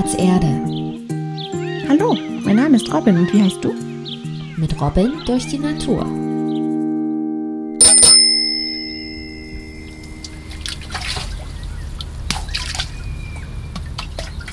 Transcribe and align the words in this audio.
Platz 0.00 0.14
Erde. 0.14 0.46
Hallo, 1.86 2.16
mein 2.42 2.56
Name 2.56 2.76
ist 2.76 2.90
Robin 2.90 3.18
und 3.18 3.30
wie 3.34 3.42
heißt 3.42 3.62
du? 3.62 3.74
Mit 4.56 4.80
Robin 4.80 5.12
durch 5.26 5.46
die 5.46 5.58
Natur. 5.58 6.06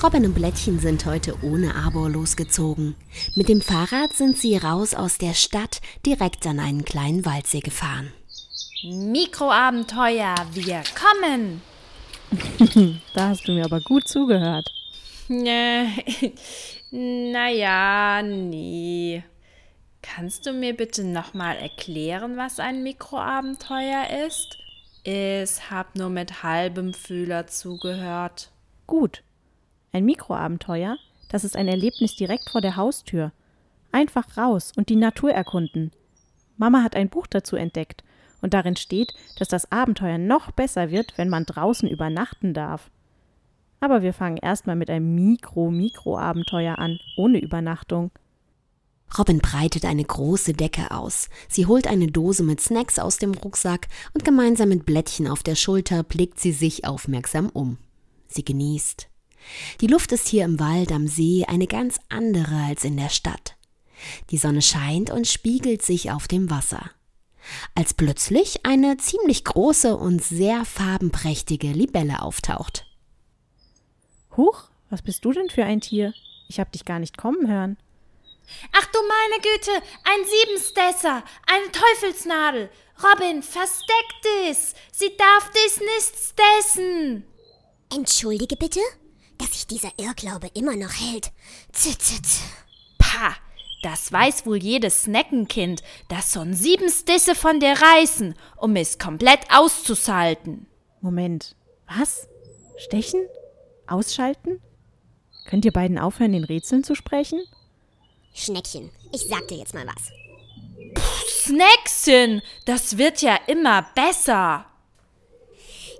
Robin 0.02 0.26
und 0.26 0.34
Blättchen 0.34 0.80
sind 0.80 1.06
heute 1.06 1.34
ohne 1.40 1.74
Arbor 1.74 2.10
losgezogen. 2.10 2.94
Mit 3.34 3.48
dem 3.48 3.62
Fahrrad 3.62 4.12
sind 4.12 4.36
sie 4.36 4.58
raus 4.58 4.92
aus 4.92 5.16
der 5.16 5.32
Stadt 5.32 5.80
direkt 6.04 6.46
an 6.46 6.60
einen 6.60 6.84
kleinen 6.84 7.24
Waldsee 7.24 7.60
gefahren. 7.60 8.12
Mikroabenteuer, 8.84 10.34
wir 10.52 10.82
kommen! 10.94 11.62
da 13.14 13.28
hast 13.28 13.48
du 13.48 13.52
mir 13.52 13.64
aber 13.64 13.80
gut 13.80 14.06
zugehört. 14.06 14.74
naja, 16.90 18.22
nee. 18.22 19.22
Kannst 20.00 20.46
du 20.46 20.52
mir 20.52 20.74
bitte 20.74 21.04
nochmal 21.04 21.56
erklären, 21.56 22.36
was 22.36 22.60
ein 22.60 22.82
Mikroabenteuer 22.82 24.26
ist? 24.26 24.56
Ich 25.04 25.70
hab 25.70 25.96
nur 25.96 26.08
mit 26.08 26.42
halbem 26.42 26.94
Fühler 26.94 27.46
zugehört. 27.46 28.50
Gut. 28.86 29.22
Ein 29.92 30.04
Mikroabenteuer, 30.04 30.96
das 31.28 31.44
ist 31.44 31.56
ein 31.56 31.68
Erlebnis 31.68 32.16
direkt 32.16 32.50
vor 32.50 32.60
der 32.60 32.76
Haustür. 32.76 33.32
Einfach 33.92 34.36
raus 34.36 34.72
und 34.76 34.88
die 34.88 34.96
Natur 34.96 35.32
erkunden. 35.32 35.92
Mama 36.56 36.82
hat 36.82 36.96
ein 36.96 37.08
Buch 37.08 37.26
dazu 37.26 37.56
entdeckt 37.56 38.02
und 38.40 38.54
darin 38.54 38.76
steht, 38.76 39.12
dass 39.38 39.48
das 39.48 39.70
Abenteuer 39.72 40.18
noch 40.18 40.50
besser 40.52 40.90
wird, 40.90 41.16
wenn 41.16 41.28
man 41.28 41.44
draußen 41.44 41.88
übernachten 41.88 42.54
darf. 42.54 42.90
Aber 43.80 44.02
wir 44.02 44.12
fangen 44.12 44.36
erstmal 44.36 44.76
mit 44.76 44.90
einem 44.90 45.14
Mikro-Mikro-Abenteuer 45.14 46.78
an, 46.78 46.98
ohne 47.16 47.38
Übernachtung. 47.38 48.10
Robin 49.16 49.38
breitet 49.38 49.84
eine 49.84 50.04
große 50.04 50.52
Decke 50.52 50.90
aus. 50.90 51.28
Sie 51.48 51.66
holt 51.66 51.86
eine 51.86 52.08
Dose 52.08 52.42
mit 52.42 52.60
Snacks 52.60 52.98
aus 52.98 53.16
dem 53.16 53.32
Rucksack 53.32 53.88
und 54.12 54.24
gemeinsam 54.24 54.68
mit 54.68 54.84
Blättchen 54.84 55.28
auf 55.28 55.42
der 55.42 55.54
Schulter 55.54 56.02
blickt 56.02 56.40
sie 56.40 56.52
sich 56.52 56.84
aufmerksam 56.84 57.48
um. 57.48 57.78
Sie 58.26 58.44
genießt. 58.44 59.08
Die 59.80 59.86
Luft 59.86 60.12
ist 60.12 60.28
hier 60.28 60.44
im 60.44 60.60
Wald 60.60 60.92
am 60.92 61.06
See 61.06 61.46
eine 61.48 61.66
ganz 61.66 61.98
andere 62.10 62.56
als 62.66 62.84
in 62.84 62.96
der 62.96 63.08
Stadt. 63.08 63.56
Die 64.30 64.36
Sonne 64.36 64.60
scheint 64.60 65.10
und 65.10 65.26
spiegelt 65.26 65.82
sich 65.82 66.10
auf 66.10 66.28
dem 66.28 66.50
Wasser 66.50 66.90
als 67.74 67.94
plötzlich 67.94 68.64
eine 68.64 68.96
ziemlich 68.96 69.44
große 69.44 69.96
und 69.96 70.22
sehr 70.22 70.64
farbenprächtige 70.64 71.68
Libelle 71.68 72.22
auftaucht. 72.22 72.87
Huch, 74.38 74.70
was 74.88 75.02
bist 75.02 75.24
du 75.24 75.32
denn 75.32 75.50
für 75.50 75.64
ein 75.64 75.80
Tier? 75.80 76.14
Ich 76.48 76.60
hab 76.60 76.70
dich 76.70 76.84
gar 76.84 77.00
nicht 77.00 77.18
kommen 77.18 77.50
hören. 77.50 77.76
Ach 78.72 78.86
du 78.86 78.98
meine 79.00 79.42
Güte, 79.42 79.72
ein 80.04 80.24
Siebenstesser, 80.24 81.24
eine 81.46 81.72
Teufelsnadel. 81.72 82.70
Robin, 83.02 83.42
versteck 83.42 84.06
dis. 84.24 84.74
Sie 84.92 85.10
darf 85.16 85.50
dis 85.50 85.80
nichts 85.80 86.34
dessen. 86.36 87.24
Entschuldige 87.92 88.56
bitte, 88.56 88.80
dass 89.38 89.52
sich 89.52 89.66
dieser 89.66 89.90
Irrglaube 89.96 90.50
immer 90.54 90.76
noch 90.76 90.92
hält. 90.92 91.32
Z, 91.72 92.00
z, 92.00 92.24
z. 92.24 92.40
Pah, 92.96 93.34
das 93.82 94.12
weiß 94.12 94.46
wohl 94.46 94.62
jedes 94.62 95.02
Sneckenkind, 95.02 95.82
dass 96.08 96.32
son 96.32 96.54
sieben 96.54 96.90
Stisse 96.90 97.34
von 97.34 97.58
der 97.58 97.80
reißen, 97.82 98.36
um 98.56 98.76
es 98.76 98.98
komplett 99.00 99.40
auszusalten. 99.52 100.68
Moment, 101.00 101.56
was? 101.88 102.28
Stechen? 102.76 103.26
Ausschalten? 103.90 104.60
Könnt 105.46 105.64
ihr 105.64 105.72
beiden 105.72 105.98
aufhören, 105.98 106.34
in 106.34 106.44
Rätseln 106.44 106.84
zu 106.84 106.94
sprechen? 106.94 107.40
Schneckchen, 108.34 108.90
ich 109.12 109.22
sag 109.22 109.48
dir 109.48 109.58
jetzt 109.58 109.74
mal 109.74 109.86
was. 109.86 110.12
Puh, 110.94 111.02
Snackchen, 111.26 112.42
das 112.66 112.98
wird 112.98 113.22
ja 113.22 113.36
immer 113.46 113.86
besser. 113.94 114.66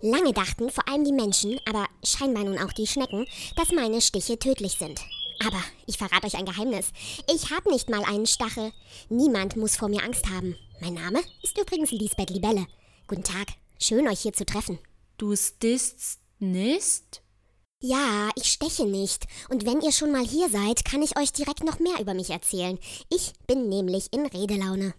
Lange 0.03 0.33
dachten 0.33 0.71
vor 0.71 0.89
allem 0.89 1.05
die 1.05 1.13
Menschen, 1.13 1.59
aber 1.69 1.87
scheinbar 2.05 2.45
nun 2.45 2.59
auch 2.59 2.73
die 2.73 2.87
Schnecken, 2.87 3.27
dass 3.57 3.73
meine 3.73 4.01
Stiche 4.01 4.39
tödlich 4.39 4.73
sind. 4.79 5.01
Aber 5.45 5.63
ich 5.87 5.97
verrate 5.99 6.27
euch 6.27 6.37
ein 6.37 6.45
Geheimnis. 6.45 6.91
Ich 7.33 7.51
habe 7.51 7.71
nicht 7.71 7.89
mal 7.89 8.05
einen 8.05 8.27
Stachel. 8.27 8.73
Niemand 9.09 9.57
muss 9.57 9.77
vor 9.77 9.89
mir 9.89 10.03
Angst 10.03 10.29
haben. 10.31 10.57
Mein 10.81 10.95
Name 10.95 11.21
ist 11.43 11.59
übrigens 11.59 11.91
Lisbeth 11.91 12.31
Libelle. 12.31 12.67
Guten 13.07 13.25
Tag. 13.25 13.47
Schön, 13.81 14.07
euch 14.09 14.21
hier 14.21 14.33
zu 14.33 14.45
treffen. 14.45 14.79
Du 15.17 15.35
stist 15.35 16.21
nicht? 16.39 17.23
Ja, 17.81 18.31
ich 18.35 18.47
steche 18.47 18.87
nicht. 18.87 19.27
Und 19.51 19.65
wenn 19.65 19.81
ihr 19.81 19.93
schon 19.93 20.11
mal 20.11 20.25
hier 20.25 20.49
seid, 20.49 20.85
kann 20.85 21.01
ich 21.01 21.17
euch 21.17 21.33
direkt 21.33 21.63
noch 21.63 21.79
mehr 21.79 22.01
über 22.01 22.13
mich 22.13 22.31
erzählen. 22.31 22.77
Ich 23.09 23.35
bin 23.47 23.69
nämlich 23.69 24.13
in 24.13 24.27
Redelaune. 24.27 24.95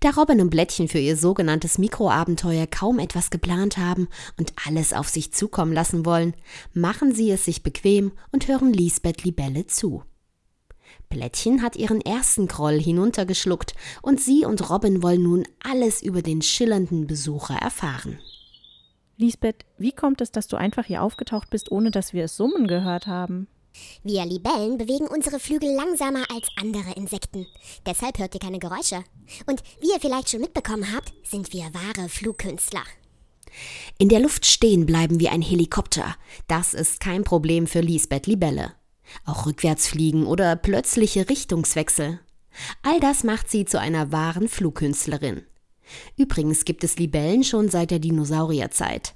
Da 0.00 0.10
Robin 0.10 0.42
und 0.42 0.50
Blättchen 0.50 0.88
für 0.88 0.98
ihr 0.98 1.16
sogenanntes 1.16 1.78
Mikroabenteuer 1.78 2.66
kaum 2.66 2.98
etwas 2.98 3.30
geplant 3.30 3.78
haben 3.78 4.08
und 4.38 4.52
alles 4.66 4.92
auf 4.92 5.08
sich 5.08 5.32
zukommen 5.32 5.72
lassen 5.72 6.04
wollen, 6.04 6.34
machen 6.74 7.14
sie 7.14 7.30
es 7.30 7.46
sich 7.46 7.62
bequem 7.62 8.12
und 8.32 8.48
hören 8.48 8.72
Lisbeth 8.74 9.24
Libelle 9.24 9.66
zu. 9.66 10.02
Blättchen 11.08 11.62
hat 11.62 11.76
ihren 11.76 12.00
ersten 12.02 12.48
Groll 12.48 12.80
hinuntergeschluckt 12.80 13.74
und 14.02 14.20
sie 14.20 14.44
und 14.44 14.68
Robin 14.68 15.02
wollen 15.02 15.22
nun 15.22 15.44
alles 15.62 16.02
über 16.02 16.20
den 16.20 16.42
schillernden 16.42 17.06
Besucher 17.06 17.54
erfahren. 17.54 18.18
Lisbeth, 19.16 19.64
wie 19.78 19.92
kommt 19.92 20.20
es, 20.20 20.32
dass 20.32 20.48
du 20.48 20.56
einfach 20.56 20.86
hier 20.86 21.02
aufgetaucht 21.02 21.50
bist, 21.50 21.70
ohne 21.70 21.90
dass 21.90 22.12
wir 22.12 22.24
es 22.24 22.36
summen 22.36 22.66
gehört 22.66 23.06
haben? 23.06 23.46
Wir 24.02 24.24
Libellen 24.26 24.76
bewegen 24.78 25.06
unsere 25.06 25.38
Flügel 25.38 25.74
langsamer 25.74 26.24
als 26.30 26.48
andere 26.60 26.92
Insekten. 26.96 27.46
Deshalb 27.86 28.18
hört 28.18 28.34
ihr 28.34 28.40
keine 28.40 28.58
Geräusche. 28.58 29.04
Und 29.46 29.62
wie 29.80 29.92
ihr 29.92 30.00
vielleicht 30.00 30.30
schon 30.30 30.40
mitbekommen 30.40 30.94
habt, 30.94 31.12
sind 31.24 31.52
wir 31.52 31.64
wahre 31.72 32.08
Flugkünstler. 32.08 32.82
In 33.98 34.08
der 34.08 34.20
Luft 34.20 34.46
stehen 34.46 34.86
bleiben 34.86 35.20
wie 35.20 35.28
ein 35.28 35.42
Helikopter. 35.42 36.16
Das 36.48 36.74
ist 36.74 37.00
kein 37.00 37.24
Problem 37.24 37.66
für 37.66 37.80
Lisbeth 37.80 38.26
Libelle. 38.26 38.72
Auch 39.24 39.46
rückwärts 39.46 39.88
fliegen 39.88 40.26
oder 40.26 40.56
plötzliche 40.56 41.28
Richtungswechsel. 41.28 42.20
All 42.82 43.00
das 43.00 43.24
macht 43.24 43.50
sie 43.50 43.64
zu 43.64 43.78
einer 43.78 44.12
wahren 44.12 44.48
Flugkünstlerin. 44.48 45.42
Übrigens 46.16 46.64
gibt 46.64 46.84
es 46.84 46.98
Libellen 46.98 47.44
schon 47.44 47.68
seit 47.68 47.90
der 47.90 47.98
Dinosaurierzeit. 47.98 49.14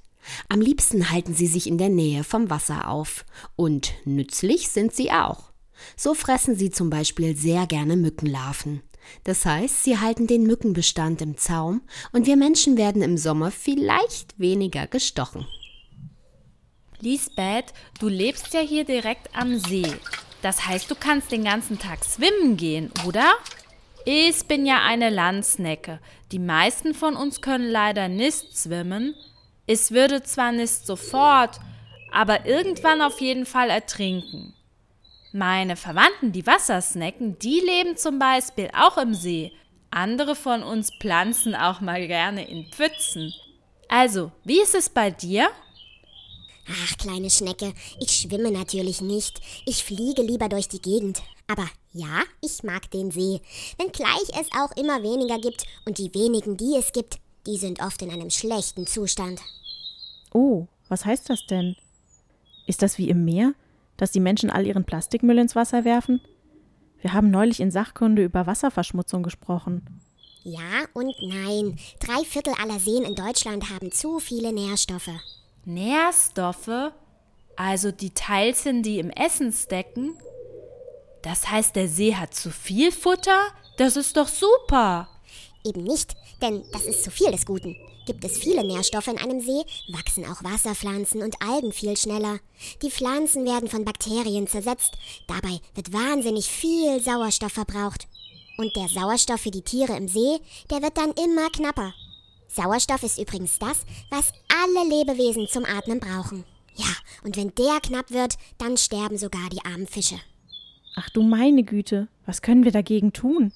Am 0.48 0.60
liebsten 0.60 1.10
halten 1.10 1.34
sie 1.34 1.46
sich 1.46 1.66
in 1.66 1.78
der 1.78 1.88
Nähe 1.88 2.24
vom 2.24 2.50
Wasser 2.50 2.88
auf. 2.88 3.24
Und 3.54 3.92
nützlich 4.04 4.68
sind 4.68 4.94
sie 4.94 5.12
auch. 5.12 5.52
So 5.96 6.14
fressen 6.14 6.56
sie 6.56 6.70
zum 6.70 6.90
Beispiel 6.90 7.36
sehr 7.36 7.66
gerne 7.66 7.96
Mückenlarven. 7.96 8.82
Das 9.24 9.44
heißt, 9.44 9.84
sie 9.84 9.98
halten 9.98 10.26
den 10.26 10.44
Mückenbestand 10.44 11.22
im 11.22 11.36
Zaum 11.36 11.82
und 12.12 12.26
wir 12.26 12.36
Menschen 12.36 12.76
werden 12.76 13.02
im 13.02 13.16
Sommer 13.18 13.50
vielleicht 13.50 14.38
weniger 14.38 14.86
gestochen. 14.86 15.46
Lisbeth, 17.00 17.72
du 18.00 18.08
lebst 18.08 18.52
ja 18.54 18.60
hier 18.60 18.84
direkt 18.84 19.28
am 19.36 19.58
See. 19.58 19.86
Das 20.42 20.66
heißt, 20.66 20.90
du 20.90 20.94
kannst 20.94 21.30
den 21.30 21.44
ganzen 21.44 21.78
Tag 21.78 22.04
schwimmen 22.04 22.56
gehen, 22.56 22.90
oder? 23.06 23.34
Ich 24.08 24.46
bin 24.46 24.66
ja 24.66 24.84
eine 24.84 25.10
Landsnecke. 25.10 25.98
Die 26.30 26.38
meisten 26.38 26.94
von 26.94 27.16
uns 27.16 27.40
können 27.40 27.68
leider 27.68 28.06
nicht 28.06 28.56
schwimmen, 28.56 29.16
es 29.66 29.90
würde 29.90 30.22
zwar 30.22 30.52
nicht 30.52 30.86
sofort, 30.86 31.58
aber 32.12 32.46
irgendwann 32.46 33.02
auf 33.02 33.20
jeden 33.20 33.46
Fall 33.46 33.68
ertrinken. 33.68 34.54
Meine 35.32 35.74
Verwandten, 35.74 36.30
die 36.30 36.46
Wassersnecken, 36.46 37.36
die 37.40 37.58
leben 37.58 37.96
zum 37.96 38.20
Beispiel 38.20 38.70
auch 38.78 38.96
im 38.96 39.12
See. 39.12 39.50
Andere 39.90 40.36
von 40.36 40.62
uns 40.62 40.90
pflanzen 41.00 41.56
auch 41.56 41.80
mal 41.80 42.06
gerne 42.06 42.48
in 42.48 42.70
Pfützen. 42.70 43.34
Also, 43.88 44.30
wie 44.44 44.60
ist 44.60 44.76
es 44.76 44.88
bei 44.88 45.10
dir? 45.10 45.48
Ach, 46.68 46.96
kleine 46.96 47.28
Schnecke, 47.28 47.72
ich 48.00 48.12
schwimme 48.12 48.52
natürlich 48.52 49.00
nicht. 49.00 49.40
Ich 49.66 49.82
fliege 49.82 50.22
lieber 50.22 50.48
durch 50.48 50.68
die 50.68 50.80
Gegend. 50.80 51.22
Aber 51.48 51.66
ja, 51.92 52.22
ich 52.40 52.62
mag 52.62 52.90
den 52.90 53.10
See. 53.10 53.40
Wenngleich 53.78 54.28
es 54.40 54.48
auch 54.58 54.76
immer 54.76 55.02
weniger 55.02 55.38
gibt 55.38 55.64
und 55.84 55.98
die 55.98 56.12
wenigen, 56.14 56.56
die 56.56 56.76
es 56.76 56.92
gibt, 56.92 57.18
die 57.46 57.56
sind 57.56 57.80
oft 57.80 58.02
in 58.02 58.10
einem 58.10 58.30
schlechten 58.30 58.86
Zustand. 58.86 59.40
Oh, 60.32 60.66
was 60.88 61.04
heißt 61.04 61.30
das 61.30 61.46
denn? 61.46 61.76
Ist 62.66 62.82
das 62.82 62.98
wie 62.98 63.08
im 63.08 63.24
Meer, 63.24 63.54
dass 63.96 64.10
die 64.10 64.20
Menschen 64.20 64.50
all 64.50 64.66
ihren 64.66 64.84
Plastikmüll 64.84 65.38
ins 65.38 65.54
Wasser 65.54 65.84
werfen? 65.84 66.20
Wir 67.00 67.12
haben 67.12 67.30
neulich 67.30 67.60
in 67.60 67.70
Sachkunde 67.70 68.24
über 68.24 68.46
Wasserverschmutzung 68.46 69.22
gesprochen. 69.22 70.00
Ja 70.42 70.86
und 70.94 71.14
nein. 71.22 71.78
Drei 72.00 72.24
Viertel 72.24 72.54
aller 72.60 72.80
Seen 72.80 73.04
in 73.04 73.14
Deutschland 73.14 73.70
haben 73.70 73.92
zu 73.92 74.18
viele 74.18 74.52
Nährstoffe. 74.52 75.10
Nährstoffe? 75.64 76.92
Also 77.56 77.90
die 77.90 78.10
Teilchen, 78.10 78.82
die 78.82 78.98
im 78.98 79.10
Essen 79.10 79.52
stecken? 79.52 80.16
Das 81.22 81.50
heißt, 81.50 81.74
der 81.76 81.88
See 81.88 82.14
hat 82.14 82.34
zu 82.34 82.50
viel 82.50 82.92
Futter? 82.92 83.48
Das 83.76 83.96
ist 83.96 84.16
doch 84.16 84.28
super. 84.28 85.08
Eben 85.64 85.82
nicht, 85.82 86.14
denn 86.40 86.62
das 86.72 86.84
ist 86.84 87.04
zu 87.04 87.10
viel 87.10 87.30
des 87.30 87.46
Guten. 87.46 87.76
Gibt 88.06 88.24
es 88.24 88.38
viele 88.38 88.64
Nährstoffe 88.64 89.08
in 89.08 89.18
einem 89.18 89.40
See, 89.40 89.64
wachsen 89.88 90.24
auch 90.24 90.44
Wasserpflanzen 90.44 91.22
und 91.22 91.42
Algen 91.42 91.72
viel 91.72 91.96
schneller. 91.96 92.38
Die 92.80 92.90
Pflanzen 92.90 93.44
werden 93.44 93.68
von 93.68 93.84
Bakterien 93.84 94.46
zersetzt, 94.46 94.92
dabei 95.26 95.60
wird 95.74 95.92
wahnsinnig 95.92 96.46
viel 96.46 97.00
Sauerstoff 97.02 97.52
verbraucht. 97.52 98.06
Und 98.58 98.74
der 98.76 98.88
Sauerstoff 98.88 99.40
für 99.40 99.50
die 99.50 99.62
Tiere 99.62 99.96
im 99.96 100.06
See, 100.06 100.38
der 100.70 100.82
wird 100.82 100.96
dann 100.96 101.12
immer 101.12 101.50
knapper. 101.50 101.92
Sauerstoff 102.48 103.02
ist 103.02 103.18
übrigens 103.18 103.58
das, 103.58 103.80
was 104.10 104.32
alle 104.48 104.88
Lebewesen 104.88 105.48
zum 105.48 105.64
Atmen 105.64 105.98
brauchen. 105.98 106.44
Ja, 106.76 106.86
und 107.24 107.36
wenn 107.36 107.54
der 107.54 107.80
knapp 107.82 108.10
wird, 108.10 108.36
dann 108.58 108.76
sterben 108.76 109.18
sogar 109.18 109.48
die 109.50 109.64
armen 109.64 109.86
Fische. 109.86 110.20
Ach 110.98 111.10
du 111.10 111.22
meine 111.22 111.62
Güte, 111.62 112.08
was 112.24 112.40
können 112.40 112.64
wir 112.64 112.72
dagegen 112.72 113.12
tun? 113.12 113.52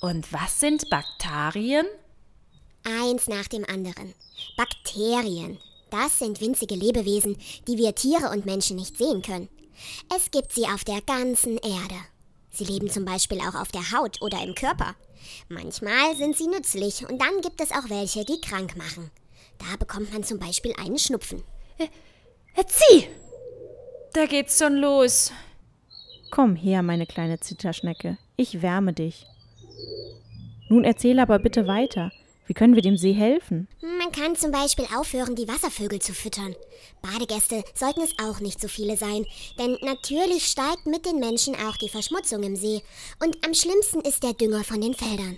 Und 0.00 0.32
was 0.32 0.60
sind 0.60 0.88
Bakterien? 0.88 1.86
Eins 2.84 3.28
nach 3.28 3.48
dem 3.48 3.64
anderen. 3.68 4.14
Bakterien. 4.56 5.58
Das 5.90 6.18
sind 6.18 6.40
winzige 6.40 6.74
Lebewesen, 6.74 7.36
die 7.66 7.76
wir 7.76 7.94
Tiere 7.94 8.30
und 8.30 8.46
Menschen 8.46 8.76
nicht 8.76 8.96
sehen 8.96 9.20
können. 9.20 9.48
Es 10.14 10.30
gibt 10.30 10.52
sie 10.52 10.64
auf 10.64 10.84
der 10.84 11.02
ganzen 11.02 11.58
Erde. 11.58 11.96
Sie 12.50 12.64
leben 12.64 12.88
zum 12.88 13.04
Beispiel 13.04 13.40
auch 13.40 13.54
auf 13.54 13.70
der 13.70 13.92
Haut 13.92 14.22
oder 14.22 14.42
im 14.42 14.54
Körper. 14.54 14.94
Manchmal 15.50 16.16
sind 16.16 16.36
sie 16.36 16.46
nützlich 16.46 17.06
und 17.06 17.20
dann 17.20 17.42
gibt 17.42 17.60
es 17.60 17.72
auch 17.72 17.90
welche, 17.90 18.24
die 18.24 18.40
krank 18.40 18.76
machen. 18.76 19.10
Da 19.58 19.76
bekommt 19.78 20.12
man 20.12 20.24
zum 20.24 20.38
Beispiel 20.38 20.72
einen 20.78 20.98
Schnupfen. 20.98 21.44
Erzieh! 22.54 23.08
Da 24.14 24.24
geht's 24.24 24.58
schon 24.58 24.76
los. 24.76 25.30
Komm 26.30 26.56
her, 26.56 26.82
meine 26.82 27.06
kleine 27.06 27.40
Zitterschnecke, 27.40 28.18
ich 28.36 28.62
wärme 28.62 28.92
dich. 28.92 29.26
Nun 30.68 30.84
erzähle 30.84 31.22
aber 31.22 31.38
bitte 31.38 31.66
weiter. 31.66 32.12
Wie 32.46 32.54
können 32.54 32.74
wir 32.74 32.82
dem 32.82 32.96
See 32.96 33.12
helfen? 33.12 33.68
Man 33.82 34.10
kann 34.10 34.34
zum 34.34 34.52
Beispiel 34.52 34.86
aufhören, 34.96 35.34
die 35.34 35.48
Wasservögel 35.48 36.00
zu 36.00 36.14
füttern. 36.14 36.54
Badegäste 37.02 37.62
sollten 37.74 38.00
es 38.00 38.14
auch 38.22 38.40
nicht 38.40 38.60
so 38.60 38.68
viele 38.68 38.96
sein, 38.96 39.26
denn 39.58 39.76
natürlich 39.82 40.46
steigt 40.46 40.86
mit 40.86 41.04
den 41.04 41.18
Menschen 41.18 41.54
auch 41.54 41.76
die 41.76 41.90
Verschmutzung 41.90 42.42
im 42.42 42.56
See. 42.56 42.82
Und 43.22 43.36
am 43.44 43.52
schlimmsten 43.52 44.00
ist 44.00 44.22
der 44.22 44.32
Dünger 44.32 44.64
von 44.64 44.80
den 44.80 44.94
Feldern. 44.94 45.36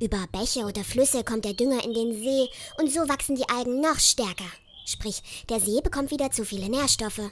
Über 0.00 0.26
Bäche 0.32 0.60
oder 0.60 0.82
Flüsse 0.82 1.24
kommt 1.24 1.44
der 1.44 1.52
Dünger 1.54 1.84
in 1.84 1.92
den 1.92 2.14
See 2.14 2.48
und 2.78 2.90
so 2.90 3.00
wachsen 3.00 3.36
die 3.36 3.48
Algen 3.48 3.80
noch 3.80 3.98
stärker. 3.98 4.50
Sprich, 4.86 5.44
der 5.48 5.60
See 5.60 5.80
bekommt 5.82 6.10
wieder 6.10 6.30
zu 6.30 6.44
viele 6.44 6.68
Nährstoffe. 6.68 7.30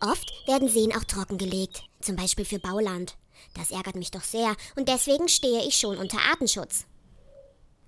Oft 0.00 0.32
werden 0.46 0.68
Seen 0.68 0.92
auch 0.92 1.04
trockengelegt, 1.04 1.84
zum 2.00 2.16
Beispiel 2.16 2.44
für 2.44 2.58
Bauland. 2.58 3.16
Das 3.54 3.70
ärgert 3.70 3.96
mich 3.96 4.10
doch 4.10 4.22
sehr 4.22 4.54
und 4.76 4.88
deswegen 4.88 5.28
stehe 5.28 5.66
ich 5.66 5.76
schon 5.76 5.98
unter 5.98 6.18
Artenschutz. 6.30 6.86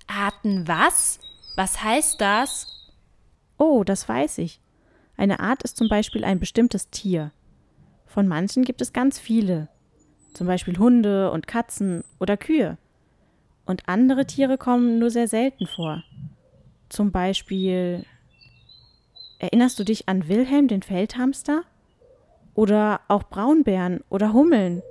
Arten 0.07 0.69
was? 0.69 1.19
Was 1.57 1.83
heißt 1.83 2.21
das? 2.21 2.67
Oh, 3.59 3.85
das 3.85 4.09
weiß 4.09 4.39
ich. 4.39 4.61
Eine 5.17 5.41
Art 5.41 5.63
ist 5.63 5.77
zum 5.77 5.89
Beispiel 5.89 6.25
ein 6.25 6.41
bestimmtes 6.41 6.91
Tier. 6.91 7.33
Von 8.07 8.27
manchen 8.29 8.65
gibt 8.65 8.81
es 8.81 8.93
ganz 8.93 9.19
viele. 9.19 9.69
Zum 10.35 10.47
Beispiel 10.47 10.79
Hunde 10.79 11.31
und 11.31 11.47
Katzen 11.47 12.05
oder 12.19 12.37
Kühe. 12.37 12.77
Und 13.65 13.89
andere 13.89 14.27
Tiere 14.27 14.59
kommen 14.59 14.99
nur 14.99 15.11
sehr 15.11 15.29
selten 15.29 15.67
vor. 15.67 16.03
Zum 16.89 17.13
Beispiel. 17.13 18.05
Erinnerst 19.39 19.79
du 19.79 19.85
dich 19.85 20.09
an 20.09 20.29
Wilhelm, 20.29 20.69
den 20.69 20.83
Feldhamster? 20.83 21.63
Oder 22.55 23.01
auch 23.09 23.25
Braunbären 23.25 24.01
oder 24.09 24.33
Hummeln. 24.33 24.83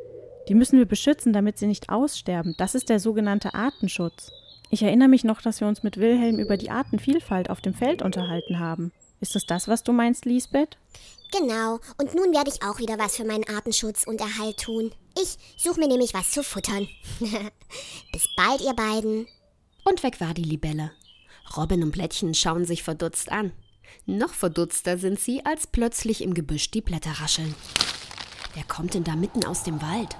Die 0.47 0.55
müssen 0.55 0.77
wir 0.77 0.85
beschützen, 0.85 1.31
damit 1.33 1.57
sie 1.57 1.67
nicht 1.67 1.89
aussterben. 1.89 2.55
Das 2.57 2.75
ist 2.75 2.89
der 2.89 2.99
sogenannte 2.99 3.53
Artenschutz. 3.53 4.31
Ich 4.69 4.83
erinnere 4.83 5.07
mich 5.07 5.23
noch, 5.23 5.41
dass 5.41 5.61
wir 5.61 5.67
uns 5.67 5.83
mit 5.83 5.97
Wilhelm 5.97 6.39
über 6.39 6.57
die 6.57 6.71
Artenvielfalt 6.71 7.49
auf 7.49 7.61
dem 7.61 7.73
Feld 7.73 8.01
unterhalten 8.01 8.59
haben. 8.59 8.91
Ist 9.21 9.35
es 9.35 9.45
das, 9.45 9.67
was 9.67 9.83
du 9.83 9.93
meinst, 9.93 10.25
Lisbeth? 10.25 10.77
Genau, 11.31 11.79
und 11.97 12.13
nun 12.13 12.33
werde 12.33 12.51
ich 12.51 12.61
auch 12.61 12.79
wieder 12.79 12.99
was 12.99 13.15
für 13.15 13.23
meinen 13.23 13.47
Artenschutz 13.47 14.05
und 14.05 14.19
Erhalt 14.19 14.57
tun. 14.57 14.91
Ich 15.19 15.37
suche 15.57 15.79
mir 15.79 15.87
nämlich 15.87 16.13
was 16.13 16.31
zu 16.31 16.43
futtern. 16.43 16.87
Bis 18.11 18.27
bald, 18.35 18.61
ihr 18.61 18.73
beiden. 18.73 19.27
Und 19.85 20.03
weg 20.03 20.19
war 20.19 20.33
die 20.33 20.43
Libelle. 20.43 20.91
Robin 21.55 21.83
und 21.83 21.91
Blättchen 21.91 22.33
schauen 22.33 22.65
sich 22.65 22.83
verdutzt 22.83 23.31
an. 23.31 23.51
Noch 24.05 24.33
verdutzter 24.33 24.97
sind 24.97 25.19
sie, 25.19 25.45
als 25.45 25.67
plötzlich 25.67 26.21
im 26.21 26.33
Gebüsch 26.33 26.71
die 26.71 26.81
Blätter 26.81 27.11
rascheln. 27.21 27.53
Wer 28.53 28.63
kommt 28.63 28.93
denn 28.93 29.03
da 29.03 29.15
mitten 29.15 29.45
aus 29.45 29.63
dem 29.63 29.81
Wald? 29.81 30.15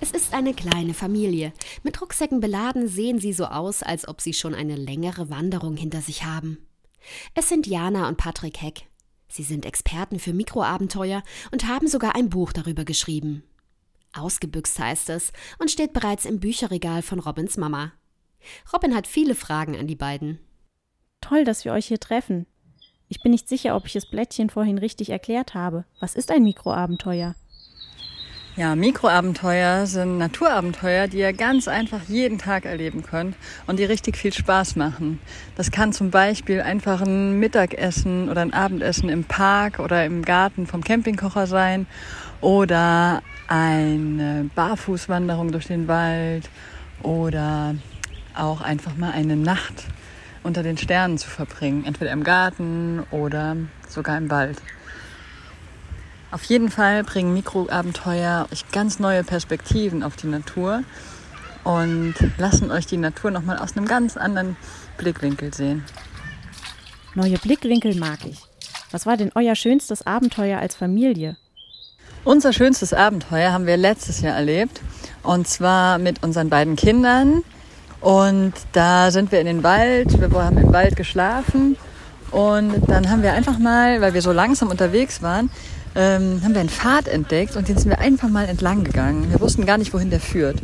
Es 0.00 0.10
ist 0.10 0.34
eine 0.34 0.52
kleine 0.52 0.94
Familie. 0.94 1.52
Mit 1.84 2.00
Rucksäcken 2.00 2.40
beladen 2.40 2.88
sehen 2.88 3.20
sie 3.20 3.32
so 3.32 3.44
aus, 3.44 3.82
als 3.82 4.08
ob 4.08 4.20
sie 4.20 4.32
schon 4.32 4.54
eine 4.54 4.74
längere 4.74 5.30
Wanderung 5.30 5.76
hinter 5.76 6.00
sich 6.00 6.24
haben. 6.24 6.58
Es 7.34 7.48
sind 7.48 7.66
Jana 7.66 8.08
und 8.08 8.16
Patrick 8.16 8.60
Heck. 8.60 8.88
Sie 9.28 9.44
sind 9.44 9.64
Experten 9.64 10.18
für 10.18 10.32
Mikroabenteuer 10.32 11.22
und 11.52 11.66
haben 11.66 11.88
sogar 11.88 12.14
ein 12.16 12.30
Buch 12.30 12.52
darüber 12.52 12.84
geschrieben. 12.84 13.44
Ausgebüxt 14.12 14.78
heißt 14.78 15.08
es 15.10 15.32
und 15.58 15.70
steht 15.70 15.92
bereits 15.92 16.24
im 16.24 16.40
Bücherregal 16.40 17.02
von 17.02 17.18
Robins 17.18 17.56
Mama. 17.56 17.92
Robin 18.72 18.94
hat 18.94 19.06
viele 19.06 19.34
Fragen 19.34 19.76
an 19.76 19.86
die 19.86 19.96
beiden. 19.96 20.38
Toll, 21.20 21.44
dass 21.44 21.64
wir 21.64 21.72
euch 21.72 21.86
hier 21.86 22.00
treffen. 22.00 22.46
Ich 23.12 23.20
bin 23.20 23.32
nicht 23.32 23.46
sicher, 23.46 23.76
ob 23.76 23.84
ich 23.84 23.94
es 23.94 24.06
Blättchen 24.06 24.48
vorhin 24.48 24.78
richtig 24.78 25.10
erklärt 25.10 25.52
habe. 25.52 25.84
Was 26.00 26.14
ist 26.14 26.30
ein 26.30 26.44
Mikroabenteuer? 26.44 27.34
Ja, 28.56 28.74
Mikroabenteuer 28.74 29.84
sind 29.84 30.16
Naturabenteuer, 30.16 31.08
die 31.08 31.18
ihr 31.18 31.34
ganz 31.34 31.68
einfach 31.68 32.00
jeden 32.08 32.38
Tag 32.38 32.64
erleben 32.64 33.02
könnt 33.02 33.36
und 33.66 33.78
die 33.78 33.84
richtig 33.84 34.16
viel 34.16 34.32
Spaß 34.32 34.76
machen. 34.76 35.20
Das 35.56 35.70
kann 35.70 35.92
zum 35.92 36.10
Beispiel 36.10 36.62
einfach 36.62 37.02
ein 37.02 37.38
Mittagessen 37.38 38.30
oder 38.30 38.40
ein 38.40 38.54
Abendessen 38.54 39.10
im 39.10 39.24
Park 39.24 39.78
oder 39.78 40.06
im 40.06 40.22
Garten 40.22 40.66
vom 40.66 40.82
Campingkocher 40.82 41.46
sein 41.46 41.86
oder 42.40 43.22
eine 43.46 44.48
Barfußwanderung 44.54 45.52
durch 45.52 45.66
den 45.66 45.86
Wald 45.86 46.48
oder 47.02 47.74
auch 48.34 48.62
einfach 48.62 48.96
mal 48.96 49.10
eine 49.10 49.36
Nacht 49.36 49.84
unter 50.42 50.62
den 50.62 50.76
Sternen 50.76 51.18
zu 51.18 51.28
verbringen, 51.28 51.84
entweder 51.84 52.12
im 52.12 52.24
Garten 52.24 53.04
oder 53.10 53.56
sogar 53.88 54.18
im 54.18 54.30
Wald. 54.30 54.60
Auf 56.30 56.44
jeden 56.44 56.70
Fall 56.70 57.04
bringen 57.04 57.34
Mikroabenteuer 57.34 58.48
euch 58.50 58.70
ganz 58.72 58.98
neue 58.98 59.22
Perspektiven 59.22 60.02
auf 60.02 60.16
die 60.16 60.28
Natur 60.28 60.82
und 61.62 62.14
lassen 62.38 62.70
euch 62.70 62.86
die 62.86 62.96
Natur 62.96 63.30
nochmal 63.30 63.58
aus 63.58 63.76
einem 63.76 63.86
ganz 63.86 64.16
anderen 64.16 64.56
Blickwinkel 64.96 65.52
sehen. 65.52 65.84
Neue 67.14 67.38
Blickwinkel 67.38 67.94
mag 67.96 68.24
ich. 68.24 68.38
Was 68.90 69.06
war 69.06 69.16
denn 69.16 69.30
euer 69.34 69.54
schönstes 69.54 70.06
Abenteuer 70.06 70.58
als 70.58 70.74
Familie? 70.74 71.36
Unser 72.24 72.52
schönstes 72.52 72.92
Abenteuer 72.92 73.52
haben 73.52 73.66
wir 73.66 73.76
letztes 73.76 74.20
Jahr 74.20 74.36
erlebt. 74.36 74.80
Und 75.22 75.48
zwar 75.48 75.98
mit 75.98 76.22
unseren 76.22 76.48
beiden 76.50 76.76
Kindern. 76.76 77.42
Und 78.02 78.52
da 78.72 79.10
sind 79.12 79.32
wir 79.32 79.40
in 79.40 79.46
den 79.46 79.62
Wald. 79.62 80.20
Wir 80.20 80.30
haben 80.44 80.58
im 80.58 80.72
Wald 80.72 80.96
geschlafen. 80.96 81.76
Und 82.32 82.88
dann 82.88 83.08
haben 83.10 83.22
wir 83.22 83.32
einfach 83.32 83.58
mal, 83.58 84.00
weil 84.00 84.14
wir 84.14 84.22
so 84.22 84.32
langsam 84.32 84.68
unterwegs 84.70 85.22
waren, 85.22 85.50
ähm, 85.94 86.40
haben 86.42 86.54
wir 86.54 86.60
einen 86.60 86.70
Pfad 86.70 87.06
entdeckt 87.06 87.56
und 87.56 87.68
den 87.68 87.76
sind 87.76 87.90
wir 87.90 87.98
einfach 87.98 88.28
mal 88.28 88.48
entlang 88.48 88.84
gegangen. 88.84 89.30
Wir 89.30 89.40
wussten 89.40 89.66
gar 89.66 89.76
nicht, 89.76 89.92
wohin 89.92 90.10
der 90.10 90.20
führt. 90.20 90.56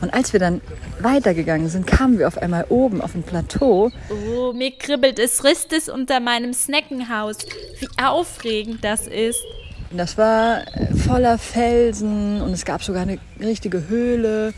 Und 0.00 0.12
als 0.12 0.32
wir 0.32 0.40
dann 0.40 0.60
weitergegangen 1.00 1.68
sind, 1.68 1.86
kamen 1.86 2.18
wir 2.18 2.26
auf 2.26 2.38
einmal 2.38 2.64
oben 2.70 3.00
auf 3.00 3.14
ein 3.14 3.22
Plateau. 3.22 3.90
Oh, 4.10 4.52
mir 4.52 4.72
kribbelt 4.72 5.18
es, 5.18 5.44
risst 5.44 5.72
es 5.72 5.88
unter 5.88 6.18
meinem 6.18 6.54
Sneckenhaus. 6.54 7.36
Wie 7.78 7.88
aufregend 8.02 8.82
das 8.82 9.06
ist. 9.06 9.40
Das 9.94 10.16
war 10.16 10.62
äh, 10.74 10.94
voller 10.94 11.38
Felsen 11.38 12.40
und 12.40 12.52
es 12.52 12.64
gab 12.64 12.82
sogar 12.82 13.02
eine 13.02 13.18
richtige 13.38 13.88
Höhle 13.88 14.54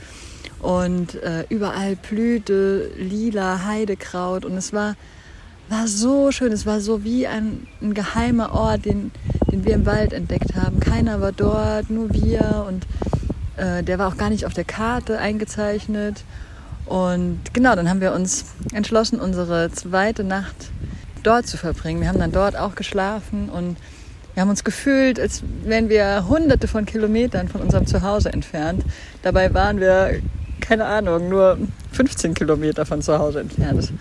und 0.65 1.23
äh, 1.23 1.45
überall 1.51 1.95
blühte 1.95 2.91
lila 2.97 3.67
Heidekraut 3.67 4.47
und 4.47 4.57
es 4.57 4.73
war, 4.73 4.97
war 5.69 5.87
so 5.87 6.33
schön. 6.33 6.53
Es 6.53 6.65
war 6.65 6.81
so 6.81 7.05
wie 7.05 7.27
ein, 7.27 7.67
ein 7.83 7.93
geheimer 7.93 8.55
Ort, 8.55 8.87
den, 8.87 9.11
den 9.53 9.67
wir 9.67 9.75
im 9.75 9.85
Wald 9.85 10.15
entdeckt 10.15 10.55
haben. 10.55 10.81
Keiner 10.81 11.21
war 11.21 11.33
dort, 11.33 11.91
nur 11.91 12.13
wir 12.15 12.65
und 12.67 12.87
äh, 13.59 13.83
der 13.83 13.99
war 13.99 14.09
auch 14.09 14.17
gar 14.17 14.31
nicht 14.31 14.47
auf 14.47 14.55
der 14.55 14.65
Karte 14.65 15.19
eingezeichnet. 15.19 16.25
Und 16.87 17.41
genau, 17.53 17.77
dann 17.77 17.91
haben 17.91 18.01
wir 18.01 18.15
uns 18.15 18.47
entschlossen, 18.73 19.21
unsere 19.21 19.71
zweite 19.71 20.25
Nacht 20.25 20.71
dort 21.23 21.47
zu 21.47 21.59
verbringen. 21.59 22.01
Wir 22.01 22.09
haben 22.09 22.19
dann 22.19 22.33
dort 22.33 22.57
auch 22.57 22.75
geschlafen 22.75 23.51
und 23.51 23.77
wir 24.33 24.41
haben 24.41 24.51
uns 24.51 24.65
gefühlt, 24.65 25.21
als 25.21 25.43
wären 25.63 25.91
wir 25.91 26.27
hunderte 26.27 26.69
von 26.69 26.87
Kilometern 26.87 27.49
von 27.49 27.61
unserem 27.61 27.87
Zuhause 27.87 28.33
entfernt. 28.33 28.83
Dabei 29.23 29.53
waren 29.53 29.79
wir, 29.79 30.21
keine 30.65 30.87
Ahnung, 30.87 31.29
nur 31.29 31.59
15 31.93 32.33
Kilometer 32.33 32.87
von 32.87 33.03
zu 33.03 33.19
Hause 33.19 33.41
entfernt. 33.41 33.93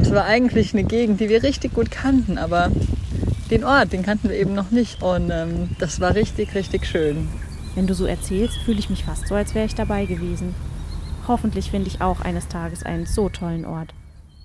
Es 0.00 0.12
war 0.12 0.24
eigentlich 0.24 0.72
eine 0.72 0.84
Gegend, 0.84 1.20
die 1.20 1.28
wir 1.28 1.42
richtig 1.42 1.74
gut 1.74 1.90
kannten, 1.90 2.38
aber 2.38 2.70
den 3.50 3.64
Ort, 3.64 3.92
den 3.92 4.04
kannten 4.04 4.28
wir 4.28 4.36
eben 4.36 4.54
noch 4.54 4.70
nicht. 4.70 5.02
Und 5.02 5.30
ähm, 5.30 5.70
das 5.80 6.00
war 6.00 6.14
richtig, 6.14 6.54
richtig 6.54 6.86
schön. 6.86 7.28
Wenn 7.74 7.88
du 7.88 7.94
so 7.94 8.06
erzählst, 8.06 8.58
fühle 8.58 8.78
ich 8.78 8.90
mich 8.90 9.04
fast 9.04 9.26
so, 9.26 9.34
als 9.34 9.54
wäre 9.54 9.66
ich 9.66 9.74
dabei 9.74 10.06
gewesen. 10.06 10.54
Hoffentlich 11.26 11.70
finde 11.70 11.88
ich 11.88 12.00
auch 12.00 12.20
eines 12.20 12.48
Tages 12.48 12.84
einen 12.84 13.04
so 13.04 13.28
tollen 13.28 13.64
Ort. 13.64 13.92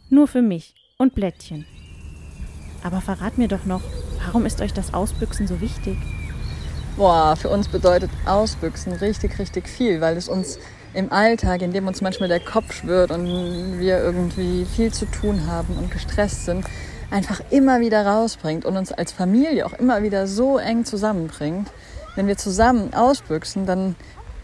Nur 0.09 0.27
für 0.27 0.41
mich 0.41 0.73
und 0.97 1.13
Blättchen. 1.13 1.65
Aber 2.83 2.99
verrat 2.99 3.37
mir 3.37 3.47
doch 3.47 3.65
noch, 3.65 3.81
warum 4.25 4.45
ist 4.45 4.59
euch 4.59 4.73
das 4.73 4.93
Ausbüchsen 4.93 5.47
so 5.47 5.61
wichtig? 5.61 5.97
Boah, 6.95 7.35
für 7.35 7.49
uns 7.49 7.67
bedeutet 7.69 8.11
Ausbüchsen 8.27 8.93
richtig, 8.93 9.39
richtig 9.39 9.67
viel, 9.67 9.99
weil 9.99 10.15
es 10.15 10.29
uns 10.29 10.59
im 10.93 11.11
Alltag, 11.11 11.63
in 11.63 11.73
dem 11.73 11.87
uns 11.87 12.01
manchmal 12.01 12.29
der 12.29 12.39
Kopf 12.39 12.71
schwirrt 12.71 13.09
und 13.09 13.79
wir 13.79 13.97
irgendwie 13.97 14.63
viel 14.65 14.93
zu 14.93 15.05
tun 15.05 15.47
haben 15.47 15.75
und 15.75 15.89
gestresst 15.89 16.45
sind, 16.45 16.63
einfach 17.09 17.41
immer 17.49 17.79
wieder 17.79 18.05
rausbringt 18.05 18.63
und 18.63 18.77
uns 18.77 18.91
als 18.91 19.11
Familie 19.11 19.65
auch 19.65 19.73
immer 19.73 20.03
wieder 20.03 20.27
so 20.27 20.59
eng 20.59 20.85
zusammenbringt. 20.85 21.67
Wenn 22.15 22.27
wir 22.27 22.37
zusammen 22.37 22.93
ausbüchsen, 22.93 23.65
dann 23.65 23.95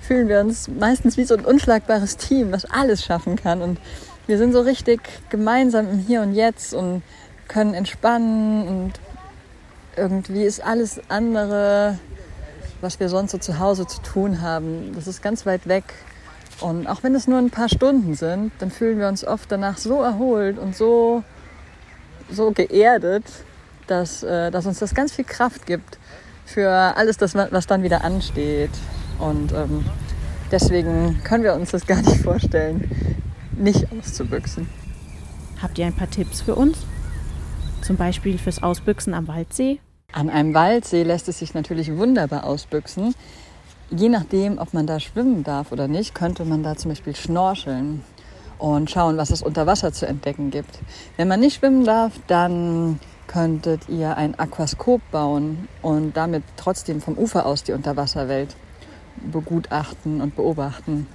fühlen 0.02 0.28
wir 0.28 0.40
uns 0.40 0.68
meistens 0.68 1.18
wie 1.18 1.26
so 1.26 1.36
ein 1.36 1.46
unschlagbares 1.46 2.18
Team, 2.18 2.52
das 2.52 2.66
alles 2.66 3.04
schaffen 3.04 3.36
kann. 3.36 3.62
Und 3.62 3.80
wir 4.26 4.40
sind 4.40 4.54
so 4.54 4.62
richtig 4.62 5.02
gemeinsam 5.30 5.88
im 5.88 6.00
Hier 6.00 6.24
und 6.24 6.34
Jetzt 6.34 6.74
und 6.74 7.04
können 7.48 7.76
entspannen 7.76 8.68
und 8.68 8.94
irgendwie 9.96 10.46
ist 10.46 10.64
alles 10.64 11.00
andere, 11.10 12.00
was 12.82 13.00
wir 13.00 13.10
sonst 13.10 13.32
so 13.32 13.38
zu 13.38 13.60
Hause 13.60 13.88
zu 13.88 14.02
tun 14.02 14.42
haben, 14.42 14.94
das 14.96 15.08
ist 15.08 15.22
ganz 15.22 15.46
weit 15.46 15.68
weg. 15.68 15.86
Und 16.62 16.88
auch 16.88 17.04
wenn 17.04 17.16
es 17.16 17.28
nur 17.28 17.38
ein 17.38 17.52
paar 17.52 17.70
Stunden 17.70 18.16
sind, 18.16 18.52
dann 18.60 18.72
fühlen 18.72 19.00
wir 19.00 19.08
uns 19.08 19.26
oft 19.26 19.52
danach 19.52 19.78
so 19.78 20.02
erholt 20.02 20.58
und 20.58 20.76
so 20.76 21.24
so 22.32 22.52
geerdet, 22.52 23.24
dass, 23.88 24.24
äh, 24.24 24.52
dass 24.52 24.66
uns 24.66 24.80
das 24.80 24.94
ganz 24.94 25.12
viel 25.14 25.26
Kraft 25.26 25.66
gibt 25.66 25.98
für 26.46 26.70
alles 26.70 27.18
das, 27.18 27.36
was 27.36 27.68
dann 27.68 27.84
wieder 27.84 28.04
ansteht. 28.04 28.72
Und 29.20 29.52
ähm, 29.52 29.86
deswegen 30.52 31.22
können 31.24 31.44
wir 31.44 31.54
uns 31.54 31.72
das 31.72 31.86
gar 31.88 32.02
nicht 32.02 32.22
vorstellen, 32.22 32.90
nicht 33.58 33.88
auszubüchsen. 33.92 34.70
Habt 35.62 35.78
ihr 35.78 35.86
ein 35.86 35.96
paar 35.96 36.10
Tipps 36.10 36.42
für 36.42 36.56
uns? 36.56 36.78
Zum 37.82 37.98
Beispiel 37.98 38.38
fürs 38.38 38.62
Ausbüchsen 38.62 39.14
am 39.14 39.28
Waldsee? 39.28 39.80
An 40.12 40.30
einem 40.30 40.56
Waldsee 40.56 41.04
lässt 41.04 41.30
es 41.30 41.40
sich 41.40 41.54
natürlich 41.54 41.96
wunderbar 41.96 42.44
ausbüchsen. 42.44 43.14
Je 43.92 44.10
nachdem, 44.10 44.58
ob 44.58 44.74
man 44.74 44.88
da 44.88 45.00
schwimmen 45.00 45.44
darf 45.44 45.72
oder 45.72 45.88
nicht, 45.88 46.16
könnte 46.16 46.46
man 46.46 46.64
da 46.64 46.76
zum 46.76 46.90
Beispiel 46.90 47.16
schnorcheln 47.16 48.04
und 48.58 48.90
schauen, 48.90 49.18
was 49.18 49.30
es 49.30 49.44
unter 49.44 49.68
Wasser 49.68 49.94
zu 49.94 50.08
entdecken 50.08 50.50
gibt. 50.50 50.80
Wenn 51.16 51.28
man 51.28 51.40
nicht 51.40 51.60
schwimmen 51.60 51.86
darf, 51.86 52.14
dann 52.28 53.00
könntet 53.28 53.88
ihr 53.88 54.18
ein 54.18 54.38
Aquaskop 54.38 55.02
bauen 55.12 55.68
und 55.84 56.18
damit 56.18 56.44
trotzdem 56.58 57.02
vom 57.02 57.16
Ufer 57.16 57.46
aus 57.46 57.64
die 57.64 57.74
Unterwasserwelt 57.74 58.56
begutachten 59.32 60.22
und 60.22 60.36
beobachten. 60.36 61.08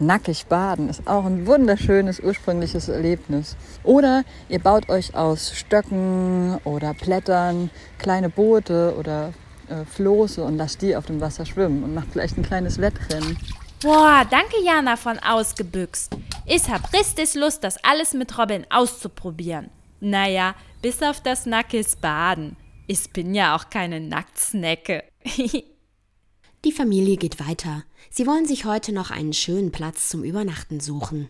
Nackig 0.00 0.46
baden 0.46 0.88
ist 0.88 1.06
auch 1.08 1.24
ein 1.24 1.46
wunderschönes 1.46 2.20
ursprüngliches 2.20 2.88
Erlebnis. 2.88 3.56
Oder 3.82 4.24
ihr 4.48 4.60
baut 4.60 4.88
euch 4.88 5.14
aus 5.14 5.52
Stöcken 5.56 6.58
oder 6.64 6.94
Blättern 6.94 7.70
kleine 7.98 8.30
Boote 8.30 8.94
oder 8.96 9.32
äh, 9.68 9.84
Floße 9.84 10.42
und 10.44 10.56
lasst 10.56 10.82
die 10.82 10.94
auf 10.94 11.06
dem 11.06 11.20
Wasser 11.20 11.44
schwimmen 11.46 11.82
und 11.82 11.94
macht 11.94 12.08
vielleicht 12.12 12.38
ein 12.38 12.44
kleines 12.44 12.80
Wettrennen. 12.80 13.36
Boah, 13.82 14.24
danke 14.28 14.62
Jana 14.64 14.96
von 14.96 15.18
Ausgebüxt. 15.18 16.16
Ich 16.46 16.68
hab 16.68 16.92
richtig 16.92 17.34
Lust, 17.34 17.64
das 17.64 17.82
alles 17.84 18.14
mit 18.14 18.36
Robin 18.38 18.66
auszuprobieren. 18.70 19.70
Naja, 20.00 20.54
bis 20.80 21.02
auf 21.02 21.20
das 21.20 21.44
nackes 21.46 21.96
Baden. 21.96 22.56
Ich 22.86 23.12
bin 23.12 23.34
ja 23.34 23.56
auch 23.56 23.68
keine 23.68 24.00
Nacktsnecke. 24.00 25.04
Die 26.64 26.72
Familie 26.72 27.16
geht 27.16 27.38
weiter. 27.46 27.84
Sie 28.10 28.26
wollen 28.26 28.46
sich 28.46 28.64
heute 28.64 28.92
noch 28.92 29.10
einen 29.10 29.32
schönen 29.32 29.72
Platz 29.72 30.08
zum 30.08 30.24
Übernachten 30.24 30.80
suchen. 30.80 31.28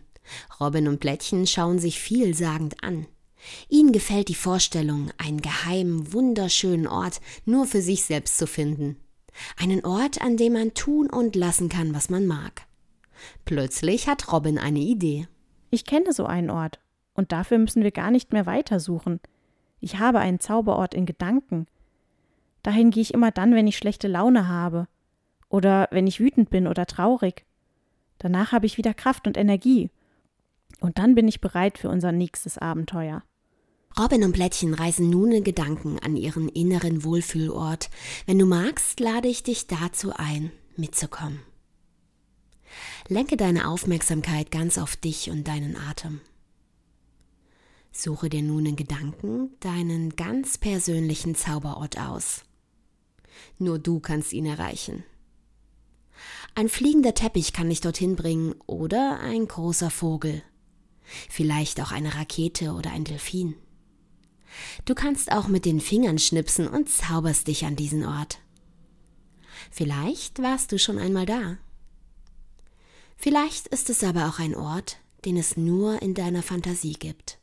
Robin 0.60 0.88
und 0.88 1.00
Blättchen 1.00 1.46
schauen 1.46 1.78
sich 1.78 1.98
vielsagend 1.98 2.82
an. 2.82 3.06
Ihnen 3.68 3.92
gefällt 3.92 4.28
die 4.28 4.34
Vorstellung, 4.34 5.10
einen 5.16 5.40
geheimen, 5.40 6.12
wunderschönen 6.12 6.86
Ort 6.86 7.20
nur 7.44 7.66
für 7.66 7.80
sich 7.80 8.04
selbst 8.04 8.36
zu 8.36 8.46
finden. 8.46 8.96
Einen 9.56 9.84
Ort, 9.84 10.20
an 10.20 10.36
dem 10.36 10.54
man 10.54 10.74
tun 10.74 11.08
und 11.08 11.36
lassen 11.36 11.68
kann, 11.68 11.94
was 11.94 12.10
man 12.10 12.26
mag. 12.26 12.62
Plötzlich 13.44 14.08
hat 14.08 14.32
Robin 14.32 14.58
eine 14.58 14.80
Idee. 14.80 15.28
Ich 15.70 15.84
kenne 15.84 16.12
so 16.12 16.26
einen 16.26 16.50
Ort, 16.50 16.80
und 17.14 17.32
dafür 17.32 17.58
müssen 17.58 17.82
wir 17.82 17.90
gar 17.90 18.10
nicht 18.10 18.32
mehr 18.32 18.46
weitersuchen. 18.46 19.20
Ich 19.80 19.98
habe 19.98 20.18
einen 20.18 20.40
Zauberort 20.40 20.94
in 20.94 21.06
Gedanken. 21.06 21.66
Dahin 22.62 22.90
gehe 22.90 23.02
ich 23.02 23.14
immer 23.14 23.30
dann, 23.30 23.54
wenn 23.54 23.66
ich 23.66 23.76
schlechte 23.76 24.08
Laune 24.08 24.48
habe, 24.48 24.88
oder 25.48 25.88
wenn 25.90 26.06
ich 26.06 26.20
wütend 26.20 26.50
bin 26.50 26.66
oder 26.66 26.86
traurig. 26.86 27.44
Danach 28.18 28.52
habe 28.52 28.66
ich 28.66 28.78
wieder 28.78 28.94
Kraft 28.94 29.26
und 29.26 29.36
Energie. 29.36 29.90
Und 30.80 30.98
dann 30.98 31.14
bin 31.14 31.28
ich 31.28 31.40
bereit 31.40 31.78
für 31.78 31.88
unser 31.88 32.12
nächstes 32.12 32.58
Abenteuer. 32.58 33.22
Robin 33.98 34.24
und 34.24 34.32
Blättchen 34.32 34.74
reisen 34.74 35.10
nun 35.10 35.32
in 35.32 35.44
Gedanken 35.44 35.98
an 35.98 36.16
ihren 36.16 36.48
inneren 36.48 37.04
Wohlfühlort. 37.04 37.90
Wenn 38.26 38.38
du 38.38 38.46
magst, 38.46 39.00
lade 39.00 39.28
ich 39.28 39.42
dich 39.42 39.66
dazu 39.66 40.12
ein, 40.14 40.52
mitzukommen. 40.76 41.40
Lenke 43.08 43.36
deine 43.36 43.68
Aufmerksamkeit 43.68 44.50
ganz 44.50 44.78
auf 44.78 44.96
dich 44.96 45.30
und 45.30 45.48
deinen 45.48 45.76
Atem. 45.76 46.20
Suche 47.90 48.28
dir 48.28 48.42
nun 48.42 48.66
in 48.66 48.76
Gedanken 48.76 49.50
deinen 49.60 50.14
ganz 50.14 50.58
persönlichen 50.58 51.34
Zauberort 51.34 51.98
aus. 51.98 52.44
Nur 53.58 53.78
du 53.78 53.98
kannst 53.98 54.32
ihn 54.32 54.46
erreichen. 54.46 55.02
Ein 56.58 56.68
fliegender 56.68 57.14
Teppich 57.14 57.52
kann 57.52 57.68
dich 57.68 57.82
dorthin 57.82 58.16
bringen 58.16 58.52
oder 58.66 59.20
ein 59.20 59.46
großer 59.46 59.90
Vogel. 59.90 60.42
Vielleicht 61.30 61.80
auch 61.80 61.92
eine 61.92 62.16
Rakete 62.16 62.72
oder 62.72 62.90
ein 62.90 63.04
Delfin. 63.04 63.54
Du 64.84 64.96
kannst 64.96 65.30
auch 65.30 65.46
mit 65.46 65.64
den 65.64 65.80
Fingern 65.80 66.18
schnipsen 66.18 66.66
und 66.66 66.88
zauberst 66.88 67.46
dich 67.46 67.64
an 67.64 67.76
diesen 67.76 68.04
Ort. 68.04 68.40
Vielleicht 69.70 70.42
warst 70.42 70.72
du 70.72 70.80
schon 70.80 70.98
einmal 70.98 71.26
da. 71.26 71.58
Vielleicht 73.16 73.68
ist 73.68 73.88
es 73.88 74.02
aber 74.02 74.26
auch 74.26 74.40
ein 74.40 74.56
Ort, 74.56 74.98
den 75.24 75.36
es 75.36 75.56
nur 75.56 76.02
in 76.02 76.14
deiner 76.14 76.42
Fantasie 76.42 76.94
gibt. 76.94 77.38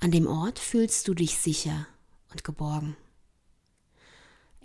An 0.00 0.12
dem 0.12 0.26
Ort 0.26 0.58
fühlst 0.58 1.08
du 1.08 1.12
dich 1.12 1.36
sicher 1.36 1.86
und 2.32 2.42
geborgen. 2.42 2.96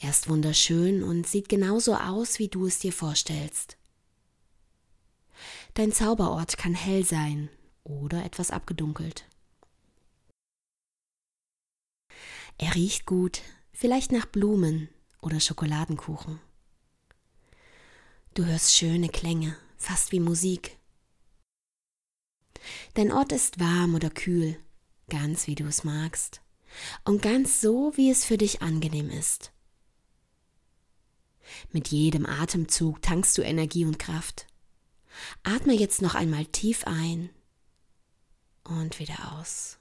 Er 0.03 0.10
ist 0.10 0.27
wunderschön 0.27 1.01
und 1.01 1.25
sieht 1.25 1.48
genauso 1.48 1.95
aus, 1.95 2.38
wie 2.38 2.50
du 2.50 2.65
es 2.65 2.77
dir 2.77 2.91
vorstellst. 2.91 3.77
Dein 5.75 5.93
Zauberort 5.93 6.57
kann 6.57 6.74
hell 6.74 7.05
sein 7.05 7.48
oder 7.86 8.25
etwas 8.25 8.51
abgedunkelt. 8.51 9.24
Er 12.57 12.75
riecht 12.75 13.05
gut, 13.05 13.43
vielleicht 13.72 14.12
nach 14.12 14.25
Blumen 14.25 14.89
oder 15.22 15.39
Schokoladenkuchen. 15.39 16.41
Du 18.33 18.43
hörst 18.43 18.75
schöne 18.75 19.07
Klänge, 19.07 19.55
fast 19.77 20.12
wie 20.12 20.19
Musik. 20.19 20.77
Dein 22.95 23.13
Ort 23.13 23.31
ist 23.31 23.57
warm 23.57 23.95
oder 23.95 24.10
kühl, 24.10 24.60
ganz 25.07 25.48
wie 25.48 25.55
du 25.55 25.63
es 25.63 25.86
magst 25.86 26.41
und 27.05 27.22
ganz 27.22 27.62
so, 27.62 27.93
wie 27.95 28.12
es 28.12 28.25
für 28.25 28.38
dich 28.38 28.62
angenehm 28.62 29.10
ist. 29.10 29.53
Mit 31.71 31.89
jedem 31.89 32.25
Atemzug 32.25 33.01
tankst 33.01 33.38
du 33.38 33.41
Energie 33.41 33.85
und 33.85 34.00
Kraft. 34.00 34.47
Atme 35.43 35.73
jetzt 35.73 36.01
noch 36.01 36.15
einmal 36.15 36.45
tief 36.45 36.85
ein 36.85 37.29
und 38.63 39.00
wieder 39.00 39.38
aus. 39.38 39.77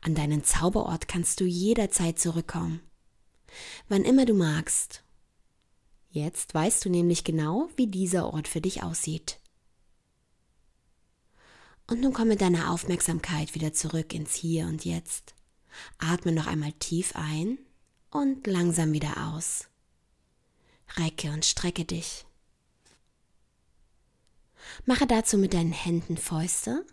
An 0.00 0.14
deinen 0.14 0.44
Zauberort 0.44 1.08
kannst 1.08 1.40
du 1.40 1.44
jederzeit 1.44 2.18
zurückkommen. 2.18 2.80
Wann 3.88 4.04
immer 4.04 4.26
du 4.26 4.34
magst. 4.34 5.04
Jetzt 6.10 6.52
weißt 6.52 6.84
du 6.84 6.90
nämlich 6.90 7.24
genau, 7.24 7.70
wie 7.76 7.86
dieser 7.86 8.32
Ort 8.32 8.48
für 8.48 8.60
dich 8.60 8.82
aussieht. 8.82 9.38
Und 11.86 12.00
nun 12.00 12.12
komme 12.12 12.36
deine 12.36 12.70
Aufmerksamkeit 12.70 13.54
wieder 13.54 13.72
zurück 13.72 14.12
ins 14.12 14.34
Hier 14.34 14.66
und 14.66 14.84
Jetzt. 14.84 15.34
Atme 15.98 16.32
noch 16.32 16.46
einmal 16.46 16.72
tief 16.72 17.12
ein 17.14 17.58
und 18.10 18.46
langsam 18.46 18.92
wieder 18.92 19.32
aus. 19.34 19.68
Recke 20.98 21.30
und 21.30 21.44
strecke 21.44 21.84
dich. 21.84 22.24
Mache 24.84 25.06
dazu 25.06 25.38
mit 25.38 25.54
deinen 25.54 25.72
Händen 25.72 26.16
Fäuste 26.16 26.84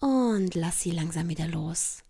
und 0.00 0.54
lass 0.54 0.80
sie 0.80 0.90
langsam 0.90 1.28
wieder 1.28 1.46
los. 1.46 2.02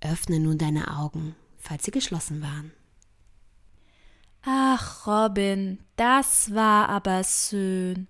Öffne 0.00 0.40
nun 0.40 0.58
deine 0.58 0.96
Augen, 0.96 1.34
falls 1.58 1.84
sie 1.84 1.90
geschlossen 1.90 2.42
waren. 2.42 2.72
Ach, 4.42 5.06
Robin, 5.06 5.78
das 5.96 6.54
war 6.54 6.88
aber 6.88 7.22
schön. 7.24 8.06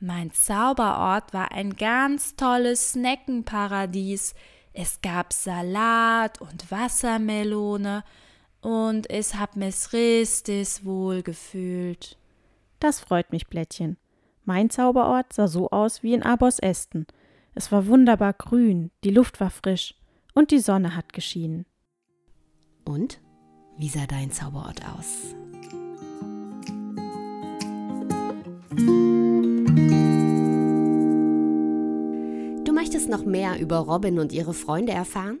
Mein 0.00 0.32
Zauberort 0.32 1.32
war 1.32 1.52
ein 1.52 1.76
ganz 1.76 2.34
tolles 2.36 2.92
Sneckenparadies. 2.92 4.34
Es 4.72 5.00
gab 5.00 5.32
Salat 5.32 6.40
und 6.40 6.70
Wassermelone 6.70 8.04
und 8.60 9.10
es 9.10 9.34
hat 9.34 9.56
mich 9.56 9.92
richtig 9.92 10.84
wohl 10.84 11.22
gefühlt. 11.22 12.18
Das 12.80 13.00
freut 13.00 13.32
mich, 13.32 13.46
Blättchen. 13.46 13.96
Mein 14.44 14.70
Zauberort 14.70 15.32
sah 15.32 15.48
so 15.48 15.70
aus 15.70 16.02
wie 16.02 16.14
in 16.14 16.22
Abos 16.22 16.58
Esten. 16.58 17.06
Es 17.54 17.72
war 17.72 17.86
wunderbar 17.86 18.32
grün, 18.32 18.90
die 19.02 19.10
Luft 19.10 19.40
war 19.40 19.50
frisch 19.50 19.94
und 20.34 20.50
die 20.50 20.58
Sonne 20.58 20.94
hat 20.94 21.12
geschienen. 21.12 21.66
Und 22.84 23.20
wie 23.78 23.88
sah 23.88 24.06
dein 24.06 24.30
Zauberort 24.30 24.80
aus? 24.86 25.34
Du 32.64 32.72
möchtest 32.72 33.08
noch 33.08 33.24
mehr 33.24 33.58
über 33.58 33.78
Robin 33.78 34.18
und 34.18 34.32
ihre 34.32 34.54
Freunde 34.54 34.92
erfahren? 34.92 35.40